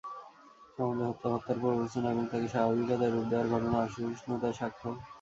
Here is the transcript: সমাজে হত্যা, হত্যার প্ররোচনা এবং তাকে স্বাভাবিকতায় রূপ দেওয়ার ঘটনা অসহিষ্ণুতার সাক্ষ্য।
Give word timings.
সমাজে 0.75 1.03
হত্যা, 1.09 1.27
হত্যার 1.33 1.57
প্ররোচনা 1.61 2.07
এবং 2.11 2.25
তাকে 2.31 2.47
স্বাভাবিকতায় 2.53 3.11
রূপ 3.11 3.25
দেওয়ার 3.29 3.47
ঘটনা 3.53 3.77
অসহিষ্ণুতার 3.81 4.57
সাক্ষ্য। 4.59 4.87